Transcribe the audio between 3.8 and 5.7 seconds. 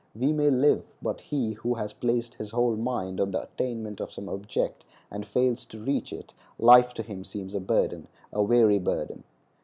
of some object and fails